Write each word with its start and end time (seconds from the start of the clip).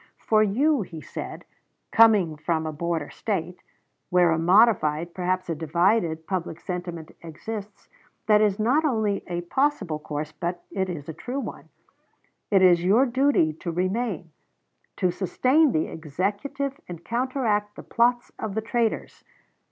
"For 0.17 0.41
you," 0.41 0.81
he 0.81 0.99
said, 0.99 1.45
"coming 1.91 2.35
from 2.35 2.65
a 2.65 2.73
border 2.73 3.11
State, 3.11 3.61
where 4.09 4.31
a 4.31 4.39
modified, 4.39 5.13
perhaps 5.13 5.47
a 5.47 5.53
divided, 5.53 6.25
public 6.25 6.59
sentiment 6.59 7.11
exists, 7.21 7.87
that 8.25 8.41
is 8.41 8.57
not 8.57 8.83
only 8.83 9.23
a 9.27 9.41
possible 9.41 9.99
course, 9.99 10.31
but 10.31 10.63
it 10.71 10.89
is 10.89 11.07
a 11.07 11.13
true 11.13 11.39
one; 11.39 11.69
it 12.49 12.63
is 12.63 12.83
your 12.83 13.05
duty 13.05 13.53
to 13.53 13.71
remain, 13.71 14.31
to 14.95 15.11
sustain 15.11 15.71
the 15.71 15.85
Executive 15.85 16.81
and 16.87 17.05
counteract 17.05 17.75
the 17.75 17.83
plots 17.83 18.31
of 18.39 18.55
the 18.55 18.61
traitors. 18.61 19.23